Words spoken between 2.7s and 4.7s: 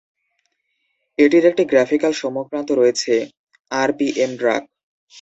রয়েছে: আরপিএমড্রাক।